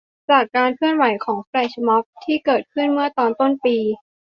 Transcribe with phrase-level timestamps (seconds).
[0.29, 3.77] จากการเคลื่อนไหวของ แฟลชม็อบ ที่เกิดขึ้นเมื่อต้นปี